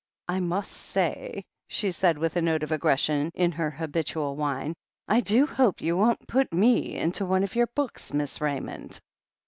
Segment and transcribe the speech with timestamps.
[0.27, 4.73] "I must say," she said with a note of aggression in her habitual whine,
[5.07, 8.99] "I do hope you won't put me into one of your books, Miss Raymond."